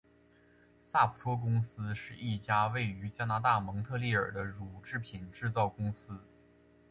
[0.81, 6.19] 萨普托公司是一家位于加拿大蒙特利尔的乳制品制造公司。